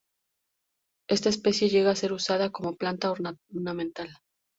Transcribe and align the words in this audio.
Esta 1.07 1.29
especie 1.29 1.69
llega 1.69 1.91
a 1.91 1.95
ser 1.95 2.11
usada 2.11 2.49
como 2.49 2.75
planta 2.75 3.11
ornamental. 3.11 4.09